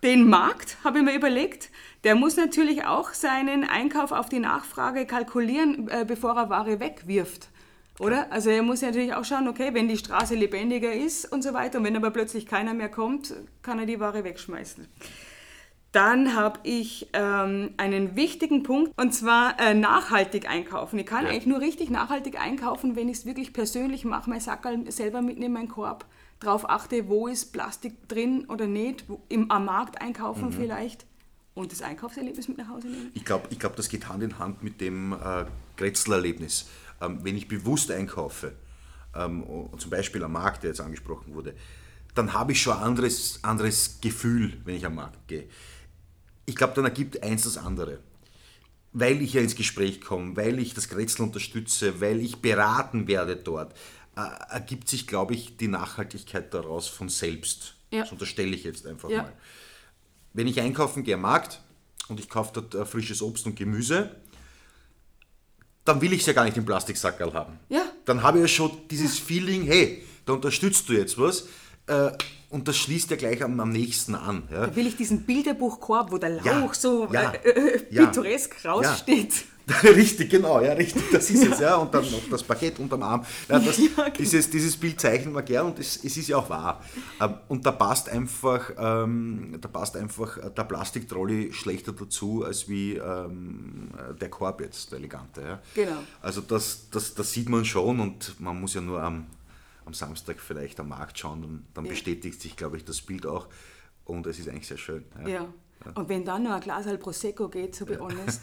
[0.03, 1.69] Den Markt, habe ich mir überlegt,
[2.05, 7.49] der muss natürlich auch seinen Einkauf auf die Nachfrage kalkulieren, äh, bevor er Ware wegwirft.
[7.99, 8.31] Oder?
[8.31, 11.53] Also er muss ja natürlich auch schauen, okay, wenn die Straße lebendiger ist und so
[11.53, 14.87] weiter und wenn aber plötzlich keiner mehr kommt, kann er die Ware wegschmeißen.
[15.91, 20.99] Dann habe ich ähm, einen wichtigen Punkt und zwar äh, nachhaltig einkaufen.
[20.99, 21.31] Ich kann Ja.
[21.31, 25.55] eigentlich nur richtig nachhaltig einkaufen, wenn ich es wirklich persönlich mache, mein Sackerl selber mitnehme,
[25.55, 26.05] meinen Korb,
[26.39, 31.05] darauf achte, wo ist Plastik drin oder nicht, wo, im, am Markt einkaufen vielleicht
[31.59, 33.11] und das Einkaufserlebnis mit nach Hause nehmen.
[33.13, 35.45] Ich glaube, ich glaub, das geht Hand in Hand mit dem äh,
[35.75, 36.67] Grätzlerlebnis.
[37.01, 38.53] Ähm, wenn ich bewusst einkaufe,
[39.13, 39.43] ähm,
[39.77, 41.53] zum Beispiel am Markt, der jetzt angesprochen wurde,
[42.15, 45.49] dann habe ich schon ein anderes, anderes Gefühl, wenn ich am Markt gehe.
[46.45, 47.99] Ich glaube, dann ergibt eins das andere.
[48.91, 53.35] Weil ich ja ins Gespräch komme, weil ich das Grätzl unterstütze, weil ich beraten werde
[53.35, 53.73] dort,
[54.15, 57.75] äh, ergibt sich, glaube ich, die Nachhaltigkeit daraus von selbst.
[57.91, 58.01] Ja.
[58.01, 59.23] Das unterstelle ich jetzt einfach Ja.
[59.23, 59.33] mal.
[60.33, 61.61] Wenn ich einkaufen gehe am Markt
[62.07, 64.15] und ich kaufe dort äh, frisches Obst und Gemüse,
[65.85, 67.59] dann will ich es ja gar nicht im Plastiksackerl haben.
[67.69, 67.83] Ja.
[68.05, 71.47] Dann habe ich ja schon dieses Feeling, hey, da unterstützt du jetzt was
[71.87, 72.11] äh,
[72.49, 74.47] und das schließt ja gleich am, am nächsten an.
[74.51, 74.67] Ja.
[74.67, 79.45] Da will ich diesen Bilderbuchkorb, wo der Lauch Ja, so ja, äh, äh, pittoresk raussteht.
[79.83, 81.75] richtig, genau, ja, richtig, das ist es, ja.
[81.75, 83.25] Und dann noch das Paket unterm Arm.
[83.47, 84.09] Ja, das, Ja, genau.
[84.17, 86.83] dieses, dieses Bild zeichnen wir gern und es, es ist ja auch wahr.
[87.21, 92.67] Ähm, Und da passt einfach, ähm, da passt einfach äh, der Plastiktrolley schlechter dazu als
[92.69, 95.41] wie ähm, der Korb jetzt, der elegante.
[95.41, 95.61] Ja.
[95.75, 95.97] Genau.
[96.21, 99.25] Also das, das, das sieht man schon und man muss ja nur am,
[99.85, 101.91] am Samstag vielleicht am Markt schauen, dann, dann Ja.
[101.91, 103.47] bestätigt sich, glaube ich, das Bild auch
[104.05, 105.03] und es ist eigentlich sehr schön.
[105.27, 105.47] Ja.
[105.95, 108.41] Und wenn dann noch ein Glas halt Prosecco geht, to be honest,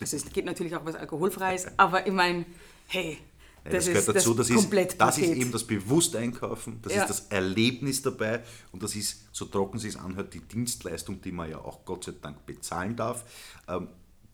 [0.00, 2.46] also es geht natürlich auch was Alkoholfreies, aber ich meine,
[2.86, 3.18] hey,
[3.64, 6.94] Ja, das, das, gehört ist dazu, das das, ist, das ist eben das Bewussteinkaufen, das
[6.94, 7.02] Ja.
[7.02, 11.32] ist das Erlebnis dabei und das ist, so trocken sie es anhört, die Dienstleistung, die
[11.32, 13.24] man ja auch Gott sei Dank bezahlen darf,
[13.68, 13.88] ähm,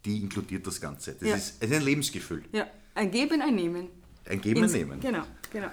[0.05, 1.15] die inkludiert das Ganze.
[1.15, 1.35] Das Ja.
[1.35, 3.89] ist, es ist ein Lebensgefühl, Ja, ein Geben, ein Nehmen.
[4.27, 5.01] ein Geben Ins- Nehmen.
[5.01, 5.69] Genau, genau.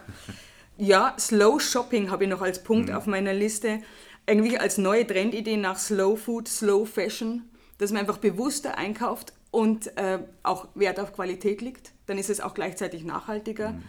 [0.78, 2.96] Ja, Slow Shopping habe ich noch als Punkt Mhm.
[2.96, 3.82] auf meiner Liste.
[4.28, 7.44] Eigentlich als neue Trendidee nach Slow Food, Slow Fashion,
[7.80, 11.92] dass man einfach bewusster einkauft und äh, auch Wert auf Qualität liegt.
[12.06, 13.72] Dann ist es auch gleichzeitig nachhaltiger.
[13.72, 13.84] Mhm.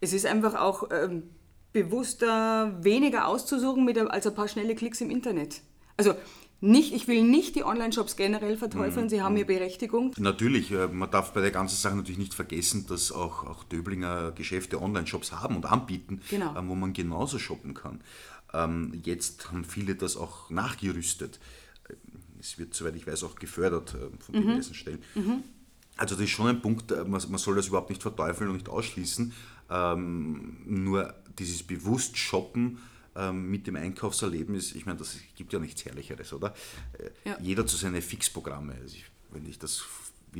[0.00, 1.24] Es ist einfach auch ähm,
[1.72, 5.60] bewusster, weniger auszusuchen mit, als ein paar schnelle Klicks im Internet.
[5.96, 6.14] Also
[6.60, 9.10] nicht, ich will nicht die Online-Shops generell verteufeln, Mhm.
[9.10, 10.12] sie haben ihre Berechtigung.
[10.18, 14.32] Natürlich, äh, man darf bei der ganzen Sache natürlich nicht vergessen, dass auch, auch Döblinger
[14.32, 16.56] Geschäfte Online-Shops haben und anbieten, Genau.
[16.56, 18.00] ähm, wo man genauso shoppen kann.
[18.52, 21.38] Ähm, Jetzt haben viele das auch nachgerüstet.
[22.40, 24.48] Es wird, soweit ich weiß, auch gefördert äh, von Mhm.
[24.48, 25.02] diversen Stellen.
[25.96, 28.56] Also das ist schon ein Punkt, äh, man, man soll das überhaupt nicht verteufeln und
[28.56, 29.32] nicht ausschließen.
[29.70, 32.78] Ähm, nur dieses bewusst Shoppen
[33.16, 36.54] ähm, mit dem Einkaufserlebnis, ich meine, das gibt ja nichts Herrlicheres, oder?
[37.24, 37.38] Äh, Ja.
[37.40, 38.74] Jeder zu seine Fixprogramme.
[38.80, 39.82] Also ich, wenn ich das,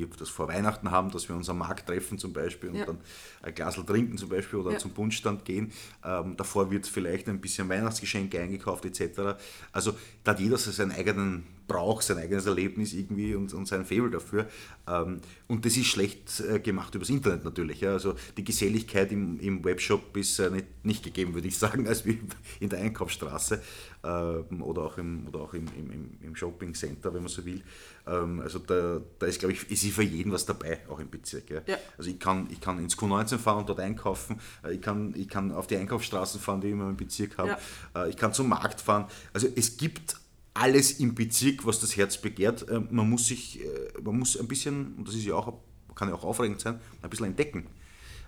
[0.00, 2.86] wir das vor Weihnachten haben, dass wir uns am Markt treffen zum Beispiel und Ja.
[2.86, 2.98] dann
[3.42, 4.78] ein Glas trinken zum Beispiel oder Ja.
[4.78, 5.72] zum Bunschstand gehen.
[6.04, 9.36] Ähm, davor wird vielleicht ein bisschen Weihnachtsgeschenke eingekauft etc.
[9.72, 13.84] Also da hat jeder so seinen eigenen Brauch, sein eigenes Erlebnis irgendwie und, und sein
[13.84, 14.46] Faible dafür.
[14.88, 17.82] Ähm, und das ist schlecht äh, gemacht übers Internet natürlich.
[17.82, 17.92] Ja.
[17.92, 22.04] Also die Geselligkeit im, im Webshop ist äh, nicht, nicht gegeben, würde ich sagen, als
[22.06, 22.18] wie
[22.58, 23.62] in der Einkaufsstraße
[24.02, 27.44] ähm, oder auch im, oder auch im, im, im, im Shopping Center, wenn man so
[27.44, 27.62] will.
[28.06, 31.50] Ähm, also da, da ist, glaube ich, ist für jeden was dabei, auch im Bezirk.
[31.50, 31.60] Ja.
[31.66, 31.76] Ja.
[31.96, 35.28] Also ich kann, ich kann ins Q19 fahren und dort einkaufen, Äh, ich kann, ich
[35.28, 37.58] kann auf die Einkaufsstraßen fahren, die ich in meinem Bezirk habe,
[37.94, 39.06] Äh, ich kann zum Markt fahren.
[39.32, 40.16] Also es gibt
[40.60, 42.66] alles im Bezirk, was das Herz begehrt.
[42.70, 43.66] Ähm, Man muss sich, äh,
[44.02, 45.52] man muss ein bisschen, und das ist ja auch,
[45.94, 47.66] kann ja auch aufregend sein, ein bisschen entdecken.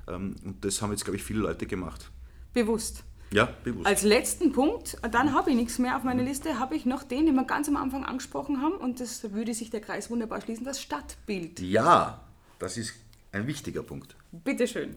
[0.08, 2.10] Ähm, Und das haben jetzt, glaube ich, viele Leute gemacht.
[2.52, 3.04] Bewusst.
[3.32, 3.86] Ja, bewusst.
[3.86, 7.26] Als letzten Punkt, dann habe ich nichts mehr auf meiner Liste, habe ich noch den,
[7.26, 10.64] den wir ganz am Anfang angesprochen haben und das würde sich der Kreis wunderbar schließen,
[10.64, 11.60] das Stadtbild.
[11.60, 12.24] ja,
[12.58, 12.94] das ist
[13.30, 14.16] ein wichtiger Punkt.
[14.32, 14.96] Bitteschön.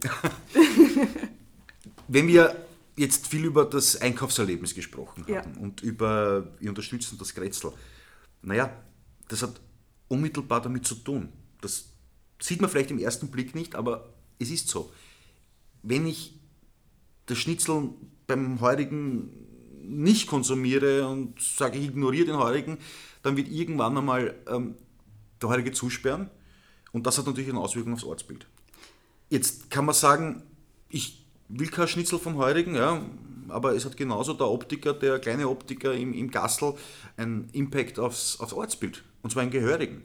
[2.08, 2.56] Wenn wir
[2.96, 5.62] jetzt viel über das Einkaufserlebnis gesprochen haben Ja.
[5.62, 7.72] und über, wir unterstützen das Grätzl,
[8.42, 8.72] naja,
[9.28, 9.60] das hat
[10.08, 11.30] unmittelbar damit zu tun.
[11.62, 11.86] Das
[12.40, 14.92] sieht man vielleicht im ersten Blick nicht, aber es ist so.
[15.82, 16.40] Wenn ich
[17.26, 17.90] das Schnitzel
[18.28, 19.30] beim Heurigen
[19.82, 22.78] nicht konsumiere und sage, ich ignoriere den Heurigen,
[23.22, 24.76] dann wird irgendwann einmal ähm,
[25.42, 26.30] der Heurige zusperren
[26.92, 28.46] und das hat natürlich eine Auswirkung aufs Ortsbild.
[29.30, 30.44] Jetzt kann man sagen,
[30.90, 33.02] ich will kein Schnitzel vom Heurigen, ja,
[33.50, 36.74] aber es hat genauso der Optiker, der kleine Optiker im, im Gassel,
[37.18, 39.04] einen Impact aufs, aufs Ortsbild.
[39.22, 40.04] Und zwar einen gehörigen.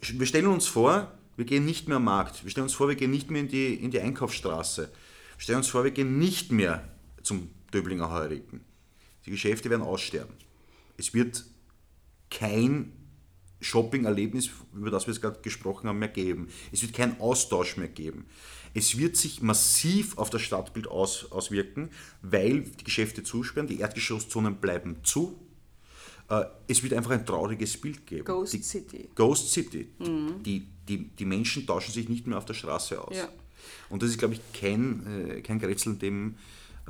[0.00, 2.44] Wir stellen uns vor, wir gehen nicht mehr am Markt.
[2.44, 4.82] Wir stellen uns vor, wir gehen nicht mehr in die, in die Einkaufsstraße.
[4.82, 6.88] Wir stellen uns vor, wir gehen nicht mehr
[7.22, 8.60] zum Döblinger Heurigen.
[9.24, 10.34] Die Geschäfte werden aussterben.
[10.96, 11.44] Es wird
[12.30, 12.92] kein
[13.60, 16.48] Shopping-Erlebnis, über das wir jetzt gerade gesprochen haben, mehr geben.
[16.72, 18.26] Es wird keinen Austausch mehr geben.
[18.72, 21.90] Es wird sich massiv auf das Stadtbild aus, auswirken,
[22.22, 25.38] weil die Geschäfte zusperren, die Erdgeschosszonen bleiben zu.
[26.28, 28.24] Äh, es wird einfach ein trauriges Bild geben.
[28.24, 29.08] Ghost die, City.
[29.14, 29.88] Ghost City.
[29.98, 30.42] Mhm.
[30.44, 33.16] Die, die, die Menschen tauschen sich nicht mehr auf der Straße aus.
[33.16, 33.28] Ja.
[33.88, 36.36] Und das ist, glaube ich, kein, äh, kein Grätzl, dem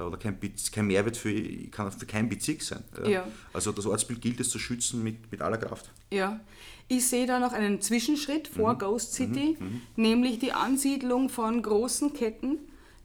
[0.07, 0.39] oder kein,
[0.73, 1.33] kein Mehrwert für,
[1.71, 2.83] kann für keinen Bezirk sein.
[3.07, 3.27] Ja.
[3.53, 5.91] Also das Ortsbild gilt es zu schützen mit, mit aller Kraft.
[6.13, 6.41] Ja,
[6.89, 8.79] ich sehe da noch einen Zwischenschritt vor Mhm.
[8.79, 9.57] Ghost City,
[9.97, 12.59] nämlich die Ansiedlung von großen Ketten,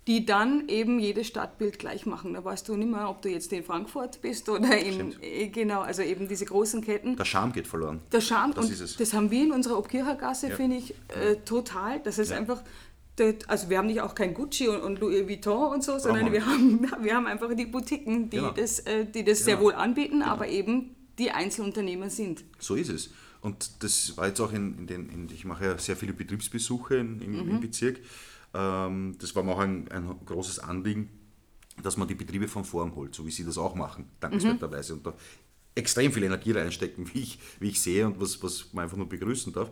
[0.08, 2.34] die dann eben jedes Stadtbild gleich machen.
[2.36, 5.18] Da weißt du nicht mehr, ob du jetzt in Frankfurt bist oder in, Stimmt.
[5.24, 7.16] äh, genau, also eben diese großen Ketten.
[7.16, 8.02] Der Charme geht verloren.
[8.12, 8.98] Der Charme, Das und ist es.
[8.98, 10.56] das haben wir in unserer Obkirchergasse, Ja.
[10.56, 12.00] finde ich, äh, total.
[12.02, 12.38] Das ist Ja.
[12.38, 12.64] einfach,
[13.48, 16.46] also wir haben nicht auch kein Gucci und, Louis Vuitton und so, sondern wir wir
[16.46, 18.52] haben, wir haben einfach die Boutiquen, die Genau.
[18.52, 19.68] das, äh, die das sehr Genau.
[19.68, 22.44] wohl anbieten, aber eben die Einzelunternehmer sind.
[22.60, 23.10] So ist es.
[23.42, 26.96] Und das war jetzt auch in, in den, in, ich mache ja sehr viele Betriebsbesuche
[26.98, 28.00] in, im, im Bezirk.
[28.54, 31.10] Ähm, das war mir auch ein, ein großes Anliegen,
[31.84, 34.94] dass man die Betriebe von vorn holt, so wie sie das auch machen, dankenswerterweise.
[34.94, 35.14] Und da
[35.76, 39.10] extrem viel Energie reinstecken, wie ich, wie ich sehe und was, was man einfach nur
[39.10, 39.70] begrüßen darf.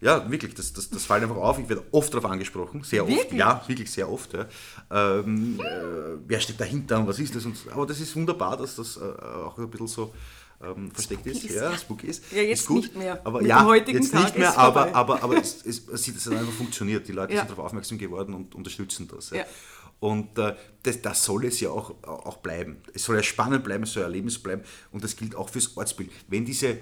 [0.00, 1.58] Ja, wirklich, das, das, das fällt einfach auf.
[1.58, 3.12] Ich werde oft darauf angesprochen, sehr oft.
[3.12, 3.38] Wirklich?
[3.38, 4.32] Ja, wirklich sehr oft.
[4.32, 4.46] Ja.
[4.90, 7.44] Ähm, äh, wer steht dahinter und was ist das?
[7.44, 10.14] Und, aber das ist wunderbar, dass das äh, auch ein bisschen so
[10.62, 11.44] ähm, versteckt ist.
[11.44, 12.24] ist, Ja, spooky ist.
[12.32, 13.20] Ja, jetzt ist gut, nicht mehr.
[13.24, 14.94] Aber Mit ja, jetzt Tag nicht mehr, ist aber, vorbei.
[14.94, 17.06] aber, aber es, es, es hat einfach funktioniert.
[17.08, 17.40] Die Leute Ja.
[17.40, 19.30] sind darauf aufmerksam geworden und unterstützen das.
[19.30, 19.38] Ja.
[19.38, 19.44] Ja.
[19.98, 22.78] Und äh, das, das soll es ja auch, auch bleiben.
[22.92, 25.76] Es soll ja spannend bleiben, es soll ja Erlebnis bleiben und das gilt auch fürs
[25.76, 26.10] Ortsbild.
[26.28, 26.78] Wenn diese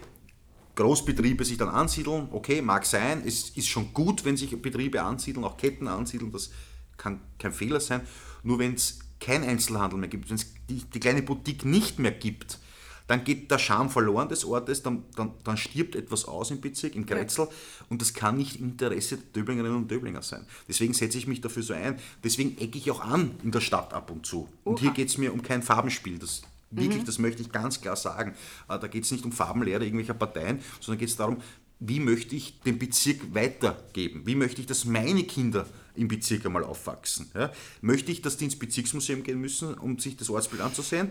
[0.75, 5.45] Großbetriebe sich dann ansiedeln, okay, mag sein, es ist schon gut, wenn sich Betriebe ansiedeln,
[5.45, 6.51] auch Ketten ansiedeln, das
[6.97, 8.01] kann kein Fehler sein.
[8.43, 12.13] Nur wenn es kein Einzelhandel mehr gibt, wenn es die, die kleine Boutique nicht mehr
[12.13, 12.59] gibt,
[13.07, 16.95] dann geht der Charme verloren des Ortes, dann, dann, dann stirbt etwas aus im Bezirk,
[16.95, 17.49] in Grätzl
[17.91, 20.47] und das kann nicht im Interesse der Döblingerinnen und Döblinger sein.
[20.69, 23.93] Deswegen setze ich mich dafür so ein, deswegen ecke ich auch an in der Stadt
[23.93, 24.49] ab und zu.
[24.65, 24.95] Und hier Oha.
[24.97, 27.05] geht es mir um kein Farbenspiel, das wirklich, Mhm.
[27.07, 28.35] das möchte ich ganz klar sagen.
[28.69, 31.37] Äh, Da geht es nicht um Farbenlehre irgendwelcher Parteien, sondern geht es darum,
[31.81, 34.23] wie möchte ich den Bezirk weitergeben?
[34.25, 37.31] Wie möchte ich, dass meine Kinder im Bezirk einmal aufwachsen?
[37.35, 37.53] Ja?
[37.83, 41.11] Möchte ich, dass die ins Bezirksmuseum gehen müssen, um sich das Ortsbild anzusehen?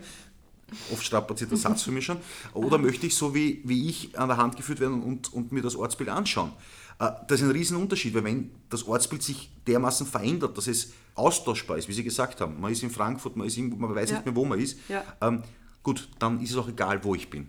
[0.92, 2.18] Oft strapazierter Satz für mich schon.
[2.52, 5.62] Oder möchte ich so wie, wie ich an der Hand geführt werden und, und mir
[5.62, 6.52] das Ortsbild anschauen?
[6.98, 11.78] Äh, Das ist ein Riesenunterschied, weil wenn das Ortsbild sich dermaßen verändert, dass es austauschbar
[11.78, 14.16] ist, wie Sie gesagt haben, man ist in Frankfurt, man ist irgendwo, man weiß Ja.
[14.16, 15.04] nicht mehr, wo man ist, Ja.
[15.20, 15.42] ähm,
[15.82, 17.42] gut, dann ist es auch egal, wo ich bin.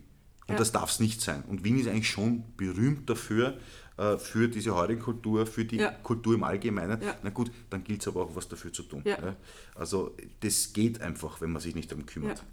[0.47, 0.55] Und Ja.
[0.57, 1.43] das darf es nicht sein.
[1.47, 3.57] Und Wien ist eigentlich schon berühmt dafür,
[3.97, 5.89] äh, für diese heurige Kultur, für die Ja.
[5.89, 7.01] Kultur im Allgemeinen.
[7.01, 7.15] Ja.
[7.23, 9.01] Na gut, dann gilt es aber auch, was dafür zu tun.
[9.05, 9.35] Ja.
[9.73, 12.43] Also das geht einfach, wenn man sich nicht darum kümmert.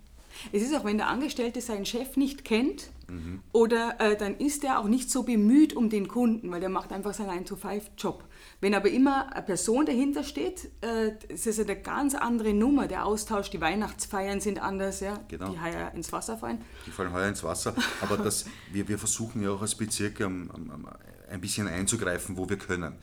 [0.53, 3.43] Es ist auch, wenn der Angestellte seinen Chef nicht kennt, Mhm.
[3.53, 6.93] oder äh, dann ist er auch nicht so bemüht um den Kunden, weil der macht
[6.93, 8.25] einfach seinen 9-to-5-Job.
[8.63, 12.87] Wenn aber immer eine Person dahinter steht, äh, es ist eine ganz andere Nummer.
[12.87, 15.51] Der Austausch, die Weihnachtsfeiern sind anders, ja, Genau.
[15.51, 16.63] die heuer ins Wasser fallen.
[16.87, 17.75] Die fallen heuer ins Wasser.
[18.01, 20.87] Aber das, wir, wir versuchen ja auch als Bezirk ähm, ähm,
[21.29, 22.95] ein bisschen einzugreifen, wo wir können.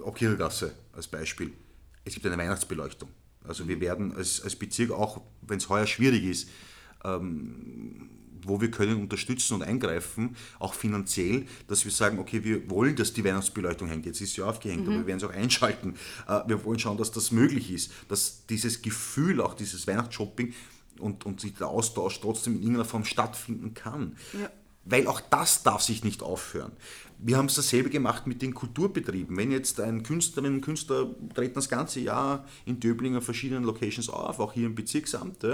[0.00, 1.52] Okirgasse als Beispiel.
[2.04, 3.08] Es gibt eine Weihnachtsbeleuchtung.
[3.46, 6.48] Also wir werden als, als Bezirk, auch wenn es heuer schwierig ist,
[7.04, 8.08] ähm,
[8.44, 13.12] wo wir können unterstützen und eingreifen, auch finanziell, dass wir sagen, okay, wir wollen, dass
[13.12, 14.04] die Weihnachtsbeleuchtung hängt.
[14.06, 15.94] Jetzt ist sie aufgehängt, aber wir werden sie auch einschalten.
[16.28, 20.54] Äh, Wir wollen schauen, dass das möglich ist, dass dieses Gefühl, auch dieses Weihnachtsshopping
[20.98, 24.16] und, und sich der Austausch trotzdem in irgendeiner Form stattfinden kann.
[24.32, 24.50] Ja.
[24.84, 26.72] Weil auch das darf sich nicht aufhören.
[27.18, 29.36] Wir haben es dasselbe gemacht mit den Kulturbetrieben.
[29.36, 34.08] Wenn jetzt ein Künstlerinnen und Künstler treten das ganze Jahr in Döbling an verschiedenen Locations
[34.08, 35.44] auf, auch hier im Bezirksamt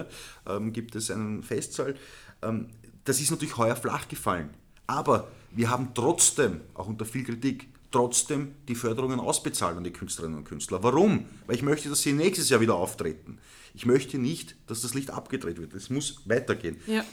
[0.47, 1.95] ähm, gibt es einen Festsaal.
[2.41, 2.69] Ähm,
[3.05, 4.49] das ist natürlich heuer flach gefallen.
[4.87, 10.39] Aber wir haben trotzdem, auch unter viel Kritik, trotzdem die Förderungen ausbezahlt an die Künstlerinnen
[10.39, 10.83] und Künstler.
[10.83, 11.27] Warum?
[11.47, 13.39] Weil ich möchte, dass sie nächstes Jahr wieder auftreten.
[13.75, 15.75] Ich möchte nicht, dass das Licht abgedreht wird.
[15.75, 16.77] Es muss weitergehen.
[16.87, 17.05] Ja.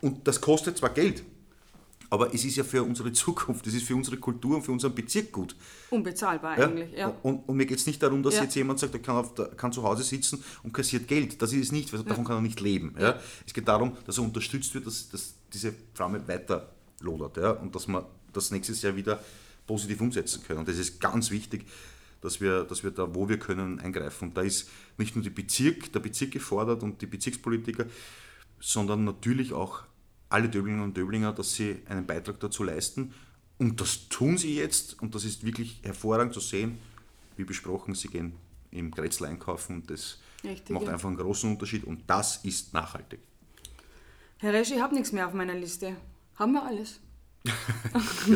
[0.00, 1.22] Und das kostet zwar Geld,
[2.10, 4.94] aber es ist ja für unsere Zukunft, es ist für unsere Kultur und für unseren
[4.94, 5.54] Bezirk gut.
[5.90, 6.66] Unbezahlbar ja?
[6.66, 7.08] eigentlich, ja.
[7.22, 8.42] Und, und mir geht es nicht darum, dass ja.
[8.42, 11.40] jetzt jemand sagt, er kann, auf der, kann zu Hause sitzen und kassiert Geld.
[11.40, 12.94] Das ist es nicht, weil davon kann er nicht leben.
[12.98, 13.18] Ja?
[13.46, 17.52] Es geht darum, dass er unterstützt wird, dass, dass diese Pflaume weiter lodert ja?
[17.52, 19.22] und dass wir das nächstes Jahr wieder
[19.66, 20.60] positiv umsetzen können.
[20.60, 21.64] Und das ist ganz wichtig,
[22.20, 24.28] dass wir, dass wir da, wo wir können, eingreifen.
[24.28, 24.68] Und da ist
[24.98, 27.86] nicht nur die Bezirk, der Bezirk gefordert und die Bezirkspolitiker,
[28.58, 29.84] sondern natürlich auch
[30.30, 33.12] alle Döblinger und Döblinger, dass sie einen Beitrag dazu leisten.
[33.58, 36.78] Und das tun sie jetzt und das ist wirklich hervorragend zu sehen.
[37.36, 38.32] Wie besprochen, sie gehen
[38.70, 39.84] im Grätzl einkaufen.
[39.86, 40.92] Das Richtig, macht ja.
[40.92, 43.20] einfach einen großen Unterschied und das ist nachhaltig.
[44.38, 45.96] Herr Resch, ich habe nichts mehr auf meiner Liste.
[46.36, 47.00] Haben wir alles?
[47.44, 47.52] ja,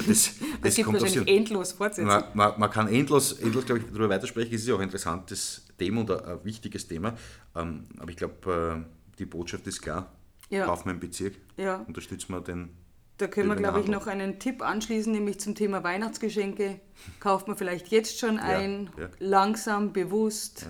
[0.07, 2.07] das, das gibt wahrscheinlich endlos fortsetzen.
[2.07, 4.55] Man, man, man, kann endlos, endlos glaube ich, darüber weitersprechen.
[4.55, 7.17] Es ist ja auch ein interessantes Thema und ein, ein wichtiges Thema.
[7.55, 10.13] Ähm, aber ich glaube, äh, die Botschaft ist klar.
[10.55, 10.73] Ja.
[10.73, 11.85] Einen Bezirk, ja.
[11.87, 12.71] unterstützen wir den.
[13.19, 16.81] Da können wir, glaube ich, noch einen Tipp anschließen, nämlich zum Thema Weihnachtsgeschenke.
[17.21, 20.67] Kauft man vielleicht jetzt schon ein, ja, langsam, bewusst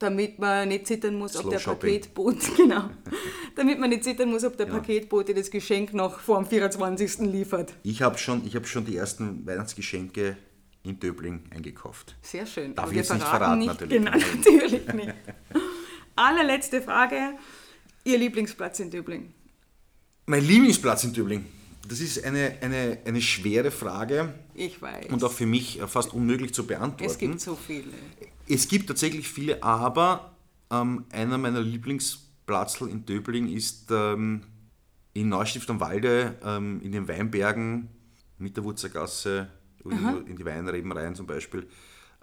[0.00, 2.00] damit man nicht zittern muss, Slow ob der Shopping.
[2.00, 2.90] Paketbote, genau,
[3.54, 4.72] damit man nicht zittern muss, ob der ja.
[4.72, 7.18] Paketbote das Geschenk noch vor dem 24.
[7.20, 7.74] liefert.
[7.84, 10.36] Ich habe schon, hab schon die ersten Weihnachtsgeschenke
[10.82, 12.16] in Döbling eingekauft.
[12.22, 12.74] Sehr schön.
[12.74, 13.98] Darf ich jetzt nicht verraten, nicht, natürlich.
[13.98, 15.14] Genau, natürlich nicht.
[16.16, 17.34] Allerletzte Frage.
[18.04, 19.32] Ihr Lieblingsplatz in Döbling?
[20.26, 21.44] Mein Lieblingsplatz in Döbling?
[21.88, 24.34] Das ist eine, eine, eine schwere Frage.
[24.54, 25.06] Ich weiß.
[25.10, 27.04] Und auch für mich fast unmöglich zu beantworten.
[27.04, 27.92] Es gibt so viele.
[28.46, 30.36] Es gibt tatsächlich viele, aber
[30.70, 34.42] ähm, einer meiner Lieblingsplatzl in Döbling ist ähm,
[35.12, 37.88] in Neustift am Walde, ähm, in den Weinbergen,
[38.38, 39.50] mit der Wurzergasse,
[39.84, 41.68] in, in, die Weinreben rein zum Beispiel.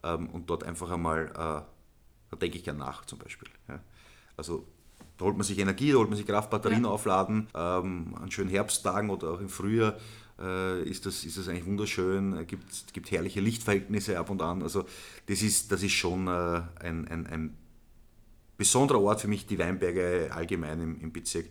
[0.04, 3.50] Ähm, und dort einfach einmal, äh, da denke ich gern nach zum Beispiel.
[3.68, 3.82] Ja.
[4.36, 4.68] Also
[5.18, 6.90] da holt man sich Energie, da holt man sich Kraft, Batterien ja.
[6.90, 7.48] aufladen.
[7.56, 9.98] Ähm, an schönen Herbsttagen oder auch im Frühjahr
[10.40, 12.34] äh, ist, das, ist das eigentlich wunderschön.
[12.34, 14.62] Es gibt, gibt herrliche Lichtverhältnisse ab und an.
[14.62, 14.86] Also
[15.26, 17.58] das ist, das ist schon äh, ein, ein, ein
[18.58, 21.48] besonderer Ort für mich, die Weinberge allgemein im, im Bezirk.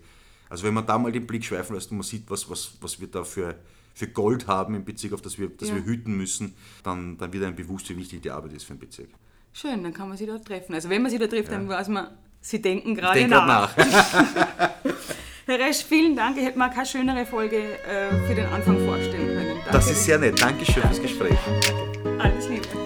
[0.48, 3.00] Also wenn man da mal den Blick schweifen lässt und man sieht, was, was, was
[3.00, 3.56] wir da für,
[3.94, 5.74] für Gold haben im Bezirk, auf das wir, das ja.
[5.74, 8.80] wir hüten müssen, dann, dann wird einem bewusst, wie wichtig die Arbeit ist für den
[8.80, 9.08] Bezirk.
[9.52, 10.74] Schön, dann kann man sie da treffen.
[10.74, 11.56] Also wenn man sie da trifft, ja.
[11.58, 12.08] dann weiß man,
[12.40, 13.76] Sie denken gerade denk nach.
[13.76, 13.76] nach.
[15.46, 16.36] Herr Resch, vielen Dank.
[16.36, 19.56] Ich hätte mir keine schönere Folge äh, für den Anfang vorstellen können.
[19.58, 19.70] Danke.
[19.70, 20.40] Das ist sehr nett.
[20.42, 20.88] Dankeschön Danke.
[20.88, 21.38] fürs Gespräch.
[21.44, 22.22] Danke.
[22.22, 22.85] Alles Liebe.